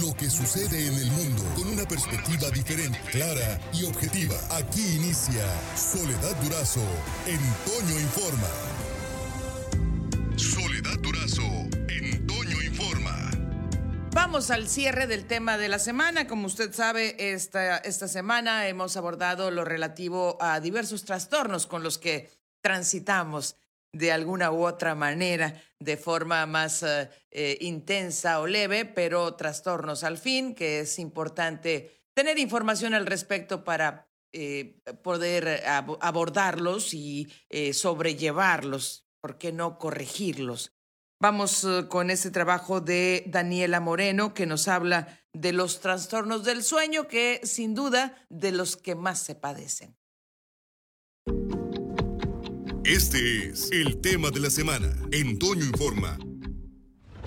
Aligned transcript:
lo 0.00 0.14
que 0.14 0.30
sucede 0.30 0.86
en 0.86 0.94
el 0.94 1.10
mundo 1.10 1.42
con 1.54 1.68
una 1.68 1.84
perspectiva 1.84 2.48
diferente, 2.50 2.98
clara 3.10 3.60
y 3.74 3.84
objetiva. 3.84 4.36
Aquí 4.50 4.96
inicia 4.96 5.44
Soledad 5.76 6.34
Durazo 6.42 6.80
en 7.26 7.38
Toño 7.66 8.00
Informa. 8.00 8.48
Soledad 10.36 10.98
Durazo 11.00 11.42
en 11.88 12.26
Toño 12.26 12.62
Informa. 12.62 13.30
Vamos 14.14 14.50
al 14.50 14.68
cierre 14.68 15.06
del 15.06 15.26
tema 15.26 15.58
de 15.58 15.68
la 15.68 15.78
semana. 15.78 16.26
Como 16.26 16.46
usted 16.46 16.72
sabe, 16.72 17.34
esta, 17.34 17.76
esta 17.78 18.08
semana 18.08 18.68
hemos 18.68 18.96
abordado 18.96 19.50
lo 19.50 19.64
relativo 19.64 20.38
a 20.40 20.60
diversos 20.60 21.04
trastornos 21.04 21.66
con 21.66 21.82
los 21.82 21.98
que 21.98 22.30
transitamos 22.62 23.56
de 23.92 24.10
alguna 24.10 24.50
u 24.50 24.66
otra 24.66 24.94
manera, 24.94 25.54
de 25.78 25.96
forma 25.96 26.46
más 26.46 26.82
eh, 26.82 27.10
eh, 27.30 27.58
intensa 27.60 28.40
o 28.40 28.46
leve, 28.46 28.84
pero 28.86 29.34
trastornos 29.34 30.02
al 30.02 30.18
fin, 30.18 30.54
que 30.54 30.80
es 30.80 30.98
importante 30.98 32.02
tener 32.14 32.38
información 32.38 32.94
al 32.94 33.06
respecto 33.06 33.64
para 33.64 34.08
eh, 34.32 34.80
poder 35.02 35.62
abordarlos 35.66 36.94
y 36.94 37.28
sobrellevarlos, 37.74 39.06
¿por 39.20 39.36
qué 39.36 39.52
no 39.52 39.78
corregirlos? 39.78 40.72
Vamos 41.20 41.66
con 41.88 42.10
este 42.10 42.30
trabajo 42.30 42.80
de 42.80 43.24
Daniela 43.26 43.78
Moreno, 43.78 44.34
que 44.34 44.46
nos 44.46 44.68
habla 44.68 45.22
de 45.32 45.52
los 45.52 45.80
trastornos 45.80 46.44
del 46.44 46.62
sueño, 46.64 47.06
que 47.08 47.40
sin 47.44 47.74
duda 47.74 48.26
de 48.28 48.52
los 48.52 48.76
que 48.76 48.94
más 48.94 49.20
se 49.20 49.34
padecen. 49.34 49.96
Este 52.84 53.50
es 53.50 53.70
el 53.70 54.00
tema 54.00 54.30
de 54.30 54.40
la 54.40 54.50
semana 54.50 54.92
en 55.12 55.38
Toño 55.38 55.64
Informa. 55.64 56.18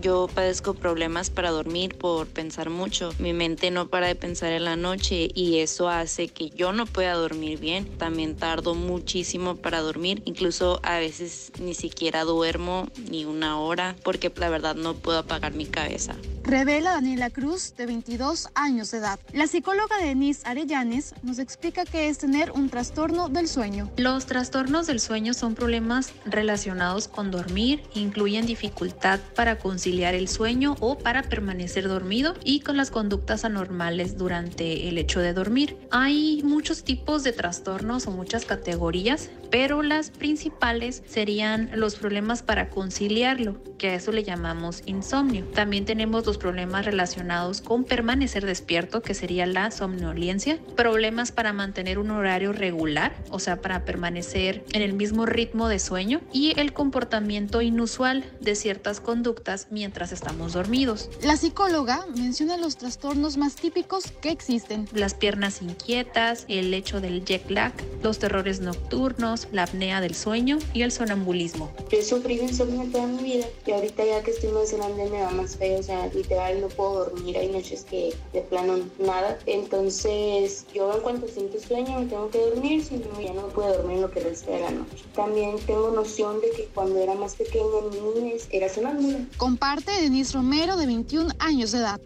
Yo 0.00 0.28
padezco 0.32 0.74
problemas 0.74 1.28
para 1.28 1.50
dormir 1.50 1.98
por 1.98 2.28
pensar 2.28 2.70
mucho. 2.70 3.12
Mi 3.18 3.32
mente 3.32 3.72
no 3.72 3.88
para 3.88 4.06
de 4.06 4.14
pensar 4.14 4.52
en 4.52 4.64
la 4.64 4.76
noche 4.76 5.28
y 5.34 5.58
eso 5.58 5.88
hace 5.88 6.28
que 6.28 6.50
yo 6.50 6.72
no 6.72 6.86
pueda 6.86 7.14
dormir 7.14 7.58
bien. 7.58 7.84
También 7.98 8.36
tardo 8.36 8.76
muchísimo 8.76 9.56
para 9.56 9.80
dormir. 9.80 10.22
Incluso 10.24 10.78
a 10.84 11.00
veces 11.00 11.50
ni 11.60 11.74
siquiera 11.74 12.22
duermo 12.22 12.86
ni 13.10 13.24
una 13.24 13.58
hora 13.58 13.96
porque 14.04 14.32
la 14.36 14.50
verdad 14.50 14.76
no 14.76 14.94
puedo 14.94 15.18
apagar 15.18 15.52
mi 15.52 15.66
cabeza. 15.66 16.14
Revela 16.42 16.92
Daniela 16.92 17.30
Cruz, 17.30 17.74
de 17.76 17.86
22 17.86 18.48
años 18.54 18.90
de 18.90 18.98
edad. 18.98 19.20
La 19.32 19.46
psicóloga 19.46 19.98
Denise 20.02 20.42
Arellanes 20.46 21.14
nos 21.22 21.38
explica 21.38 21.84
qué 21.84 22.08
es 22.08 22.18
tener 22.18 22.50
un 22.52 22.70
trastorno 22.70 23.28
del 23.28 23.46
sueño. 23.46 23.90
Los 23.96 24.26
trastornos 24.26 24.86
del 24.86 25.00
sueño 25.00 25.34
son 25.34 25.54
problemas 25.54 26.12
relacionados 26.24 27.08
con 27.08 27.30
dormir, 27.30 27.82
incluyen 27.94 28.46
dificultad 28.46 29.20
para 29.36 29.58
conciliar 29.58 30.14
el 30.14 30.28
sueño 30.28 30.76
o 30.80 30.98
para 30.98 31.22
permanecer 31.22 31.86
dormido 31.86 32.34
y 32.42 32.60
con 32.60 32.76
las 32.76 32.90
conductas 32.90 33.44
anormales 33.44 34.16
durante 34.16 34.88
el 34.88 34.98
hecho 34.98 35.20
de 35.20 35.34
dormir. 35.34 35.76
Hay 35.90 36.42
muchos 36.42 36.82
tipos 36.82 37.22
de 37.22 37.32
trastornos 37.32 38.06
o 38.06 38.10
muchas 38.10 38.44
categorías, 38.44 39.30
pero 39.50 39.82
las 39.82 40.10
principales 40.10 41.02
serían 41.06 41.70
los 41.74 41.96
problemas 41.96 42.42
para 42.42 42.70
conciliarlo, 42.70 43.62
que 43.78 43.90
a 43.90 43.94
eso 43.94 44.10
le 44.10 44.24
llamamos 44.24 44.82
insomnio. 44.86 45.44
También 45.54 45.84
tenemos 45.84 46.26
los 46.26 46.38
problemas 46.40 46.84
relacionados 46.84 47.60
con 47.60 47.84
permanecer 47.84 48.44
despierto, 48.44 49.02
que 49.02 49.14
sería 49.14 49.46
la 49.46 49.70
somnolencia, 49.70 50.58
problemas 50.74 51.30
para 51.30 51.52
mantener 51.52 52.00
un 52.00 52.10
horario 52.10 52.52
regular, 52.52 53.14
o 53.30 53.38
sea, 53.38 53.60
para 53.60 53.84
permanecer 53.84 54.64
en 54.72 54.82
el 54.82 54.94
mismo 54.94 55.26
ritmo 55.26 55.68
de 55.68 55.78
sueño, 55.78 56.20
y 56.32 56.58
el 56.58 56.72
comportamiento 56.72 57.62
inusual 57.62 58.24
de 58.40 58.56
ciertas 58.56 59.00
conductas 59.00 59.68
mientras 59.70 60.10
estamos 60.10 60.54
dormidos. 60.54 61.10
La 61.22 61.36
psicóloga 61.36 62.06
menciona 62.16 62.56
los 62.56 62.76
trastornos 62.76 63.36
más 63.36 63.54
típicos 63.54 64.10
que 64.20 64.30
existen. 64.30 64.88
Las 64.92 65.14
piernas 65.14 65.62
inquietas, 65.62 66.46
el 66.48 66.72
hecho 66.74 67.00
del 67.00 67.24
jet 67.24 67.50
lag, 67.50 67.72
los 68.02 68.18
terrores 68.18 68.60
nocturnos, 68.60 69.48
la 69.52 69.64
apnea 69.64 70.00
del 70.00 70.14
sueño 70.14 70.58
y 70.72 70.82
el 70.82 70.92
sonambulismo. 70.92 71.70
Yo 71.90 71.98
he 71.98 72.02
sufrido 72.02 72.44
insomnio 72.44 72.90
toda 72.90 73.06
mi 73.06 73.22
vida 73.22 73.46
y 73.66 73.72
ahorita 73.72 74.04
ya 74.04 74.22
que 74.22 74.30
estoy 74.30 74.50
más 74.52 74.72
grande 74.72 75.08
me 75.10 75.22
va 75.22 75.30
más 75.30 75.56
feo, 75.56 75.78
o 75.78 75.82
sea, 75.82 76.08
literal 76.20 76.60
no 76.60 76.68
puedo 76.68 77.04
dormir, 77.04 77.36
hay 77.36 77.48
noches 77.48 77.84
que 77.88 78.14
de 78.32 78.40
plano 78.42 78.78
nada. 78.98 79.38
Entonces 79.46 80.66
yo 80.74 80.94
en 80.94 81.00
cuanto 81.00 81.28
siento 81.28 81.58
sueño 81.60 82.00
me 82.00 82.06
tengo 82.06 82.30
que 82.30 82.38
dormir, 82.38 82.84
si 82.84 82.96
no 82.96 83.20
ya 83.20 83.32
no 83.32 83.48
puedo 83.48 83.72
dormir 83.74 83.98
lo 83.98 84.10
que 84.10 84.20
resta 84.20 84.50
de 84.50 84.60
la 84.60 84.70
noche. 84.70 85.04
También 85.14 85.58
tengo 85.66 85.90
noción 85.90 86.40
de 86.40 86.50
que 86.50 86.64
cuando 86.74 86.98
era 86.98 87.14
más 87.14 87.34
pequeña 87.34 87.64
mi 87.90 88.20
niñez 88.20 88.48
era 88.50 88.68
sonámbula. 88.68 89.18
Comparte 89.36 89.92
Denise 89.92 90.34
Romero 90.34 90.76
de 90.76 90.86
21 90.86 91.30
años 91.38 91.72
de 91.72 91.78
edad. 91.78 92.00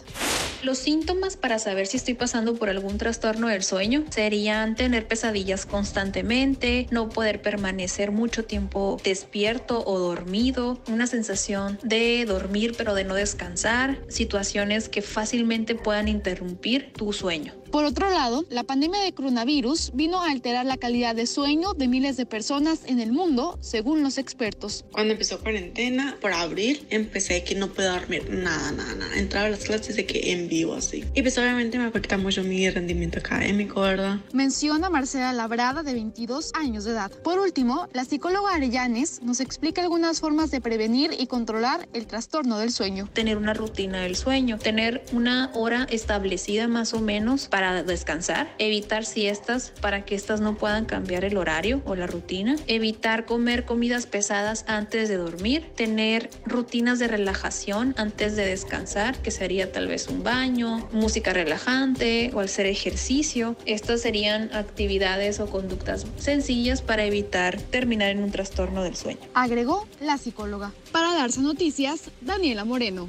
Los 0.65 0.79
síntomas 0.79 1.37
para 1.37 1.59
saber 1.59 1.87
si 1.87 1.99
estoy 1.99 2.15
pasando 2.15 2.55
por 2.55 2.71
algún 2.71 2.97
trastorno 2.97 3.49
del 3.49 3.63
sueño 3.63 4.07
serían 4.09 4.77
tener 4.77 5.07
pesadillas 5.07 5.67
constantemente, 5.67 6.87
no 6.91 7.11
poder 7.11 7.43
permanecer 7.43 8.13
mucho 8.13 8.47
tiempo 8.47 8.97
despierto 9.05 9.85
o 9.85 9.99
dormido, 9.99 10.81
una 10.89 11.07
sensación 11.07 11.79
de 11.83 12.25
dormir 12.25 12.73
pero 12.79 12.95
de 12.95 13.05
no 13.05 13.15
descansar, 13.15 13.99
situaciones 14.09 14.89
que 14.89 15.03
fácilmente 15.03 15.75
puedan 15.75 16.09
interrumpir 16.09 16.95
tu 16.95 17.13
sueño. 17.13 17.53
Por 17.75 17.85
otro 17.85 18.09
lado, 18.09 18.45
la 18.51 18.63
pandemia 18.63 19.01
de 19.01 19.13
coronavirus 19.15 19.91
vino 19.95 20.23
a 20.23 20.31
alterar 20.31 20.65
la 20.65 20.77
calidad 20.77 21.17
de 21.17 21.27
sueño 21.27 21.75
de 21.75 21.89
miles 21.89 22.17
de 22.17 22.25
personas 22.25 22.83
en 22.87 23.01
el 23.01 23.11
mundo, 23.11 23.59
según 23.61 24.05
los 24.05 24.17
expertos. 24.17 24.85
Cuando 24.93 25.15
empezó 25.15 25.41
cuarentena, 25.41 26.17
por 26.21 26.33
abril, 26.33 26.87
empecé 26.91 27.43
que 27.43 27.57
no 27.57 27.73
puedo 27.73 27.93
dormir 27.93 28.31
nada, 28.31 28.71
nada, 28.71 28.95
nada. 28.95 29.17
Entraba 29.17 29.49
a 29.49 29.51
las 29.51 29.65
clases 29.65 29.97
de 29.97 30.07
que 30.07 30.31
en 30.31 30.47
vivo, 30.49 30.75
así. 30.75 31.05
Y 31.15 31.23
pues 31.23 31.37
obviamente 31.37 31.77
me 31.77 31.87
afecta 31.87 32.17
mucho 32.17 32.45
mi 32.45 32.71
rendimiento 32.71 33.19
académico, 33.19 33.81
¿verdad? 33.81 34.21
Menciona 34.33 34.89
Marcela 34.89 35.33
Labrada, 35.33 35.83
de 35.83 35.95
22 35.95 36.53
años 36.55 36.85
de 36.85 36.93
edad. 36.93 37.11
Por 37.25 37.41
último, 37.41 37.89
la 37.93 38.05
psicóloga 38.05 38.55
Arellanes 38.55 39.21
nos 39.21 39.41
explica 39.41 39.83
algunas 39.83 40.21
formas 40.21 40.53
de 40.53 40.61
prevenir 40.61 41.11
y 41.19 41.27
controlar 41.27 41.89
el 41.93 42.07
trastorno 42.07 42.57
del 42.57 42.71
sueño. 42.71 43.11
Tener 43.13 43.37
una 43.37 43.53
rutina 43.53 44.03
del 44.03 44.15
sueño, 44.15 44.61
tener 44.61 45.05
una 45.13 45.51
hora 45.55 45.89
establecida 45.91 46.69
más 46.69 46.95
o 46.95 47.01
menos 47.01 47.49
para 47.65 47.83
descansar, 47.83 48.55
evitar 48.59 49.07
siestas 49.07 49.73
para 49.81 50.05
que 50.05 50.15
éstas 50.15 50.43
no 50.43 50.55
puedan 50.55 50.85
cambiar 50.85 51.25
el 51.25 51.39
horario 51.39 51.81
o 51.87 51.95
la 51.95 52.07
rutina, 52.07 52.57
evitar 52.67 53.25
comer 53.25 53.65
comidas 53.65 54.05
pesadas 54.05 54.67
antes 54.69 55.09
de 55.09 55.17
dormir, 55.17 55.71
tener 55.75 56.29
rutinas 56.45 56.99
de 56.99 57.09
relajación 57.09 57.95
antes 57.97 58.37
de 58.37 58.45
descansar, 58.45 59.17
que 59.23 59.31
sería 59.31 59.73
tal 59.73 59.87
vez 59.87 60.09
un 60.09 60.23
baño, 60.23 60.87
música 60.93 61.33
relajante 61.33 62.31
o 62.35 62.41
hacer 62.41 62.67
ejercicio. 62.67 63.57
Estas 63.65 64.03
serían 64.03 64.51
actividades 64.53 65.41
o 65.41 65.47
conductas 65.47 66.05
sencillas 66.19 66.83
para 66.83 67.07
evitar 67.07 67.59
terminar 67.59 68.11
en 68.11 68.23
un 68.23 68.31
trastorno 68.31 68.83
del 68.83 68.95
sueño. 68.95 69.21
Agregó 69.33 69.89
la 70.03 70.19
psicóloga. 70.19 70.71
Para 70.93 71.15
darse 71.15 71.41
noticias, 71.41 72.11
Daniela 72.21 72.67
Moreno. 72.67 73.09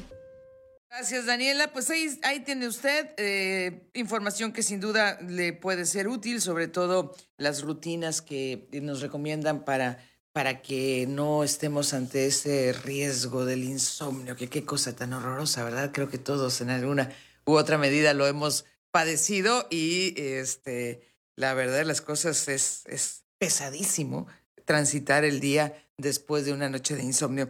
Gracias, 0.98 1.26
Daniela. 1.26 1.74
Pues 1.74 1.90
ahí, 1.90 2.18
ahí 2.24 2.40
tiene 2.40 2.70
usted 2.70 3.10
eh, 3.18 3.90
información 3.94 4.54
que 4.54 4.64
sin 4.64 4.80
duda 4.80 5.20
le 5.20 5.52
puede 5.52 5.86
ser 5.86 6.08
útil, 6.08 6.40
sobre 6.40 6.70
todo 6.70 7.14
las 7.36 7.64
rutinas 7.64 8.22
que 8.22 8.70
nos 8.82 9.02
recomiendan 9.02 9.66
para, 9.66 9.98
para 10.32 10.62
que 10.62 11.06
no 11.06 11.44
estemos 11.44 11.94
ante 11.94 12.28
ese 12.28 12.72
riesgo 12.72 13.44
del 13.44 13.66
insomnio, 13.66 14.38
que 14.38 14.48
qué 14.48 14.64
cosa 14.64 14.96
tan 14.96 15.12
horrorosa, 15.12 15.66
¿verdad? 15.66 15.92
Creo 15.94 16.08
que 16.08 16.18
todos 16.18 16.62
en 16.62 16.70
alguna 16.70 17.12
u 17.46 17.56
otra 17.56 17.78
medida 17.78 18.14
lo 18.14 18.26
hemos 18.26 18.64
padecido 18.90 19.68
y 19.70 20.14
este, 20.18 21.02
la 21.36 21.54
verdad 21.54 21.80
de 21.80 21.86
las 21.86 22.00
cosas 22.00 22.48
es, 22.48 22.84
es 22.86 23.26
pesadísimo 23.38 24.28
transitar 24.64 25.26
el 25.26 25.42
día 25.42 25.74
después 25.98 26.46
de 26.46 26.54
una 26.54 26.70
noche 26.70 26.96
de 26.96 27.04
insomnio. 27.04 27.50